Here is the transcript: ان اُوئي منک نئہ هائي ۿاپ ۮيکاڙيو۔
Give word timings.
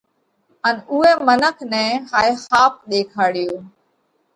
ان 0.67 0.75
اُوئي 0.91 1.11
منک 1.27 1.57
نئہ 1.71 1.85
هائي 2.11 2.33
ۿاپ 2.49 2.73
ۮيکاڙيو۔ 2.89 3.55